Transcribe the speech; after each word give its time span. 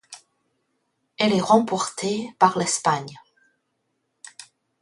Elle 1.19 1.31
est 1.31 1.39
remportée 1.41 2.33
par 2.39 2.57
l'Espagne. 2.57 3.15